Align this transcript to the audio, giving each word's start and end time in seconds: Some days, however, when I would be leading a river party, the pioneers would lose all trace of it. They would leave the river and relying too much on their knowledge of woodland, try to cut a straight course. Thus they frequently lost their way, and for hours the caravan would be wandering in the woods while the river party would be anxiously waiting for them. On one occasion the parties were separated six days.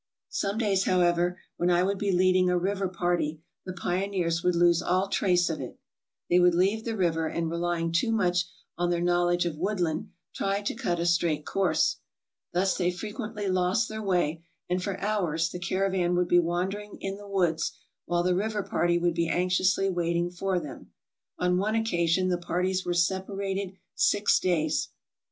Some 0.29 0.57
days, 0.57 0.85
however, 0.85 1.39
when 1.57 1.69
I 1.69 1.83
would 1.83 1.99
be 1.99 2.11
leading 2.11 2.49
a 2.49 2.57
river 2.57 2.87
party, 2.87 3.43
the 3.67 3.73
pioneers 3.73 4.41
would 4.41 4.55
lose 4.55 4.81
all 4.81 5.07
trace 5.09 5.47
of 5.47 5.61
it. 5.61 5.77
They 6.27 6.39
would 6.39 6.55
leave 6.55 6.85
the 6.85 6.97
river 6.97 7.27
and 7.27 7.51
relying 7.51 7.91
too 7.91 8.11
much 8.11 8.45
on 8.79 8.89
their 8.89 8.99
knowledge 8.99 9.45
of 9.45 9.59
woodland, 9.59 10.09
try 10.33 10.63
to 10.63 10.73
cut 10.73 10.99
a 10.99 11.05
straight 11.05 11.45
course. 11.45 11.97
Thus 12.51 12.75
they 12.75 12.89
frequently 12.89 13.47
lost 13.47 13.89
their 13.89 14.01
way, 14.01 14.43
and 14.67 14.81
for 14.81 14.99
hours 14.99 15.51
the 15.51 15.59
caravan 15.59 16.15
would 16.15 16.27
be 16.27 16.39
wandering 16.39 16.97
in 16.99 17.17
the 17.17 17.27
woods 17.29 17.71
while 18.07 18.23
the 18.23 18.33
river 18.33 18.63
party 18.63 18.97
would 18.97 19.13
be 19.13 19.29
anxiously 19.29 19.87
waiting 19.87 20.31
for 20.31 20.59
them. 20.59 20.89
On 21.37 21.59
one 21.59 21.75
occasion 21.75 22.29
the 22.29 22.39
parties 22.39 22.83
were 22.83 22.95
separated 22.95 23.75
six 23.93 24.39
days. 24.39 24.89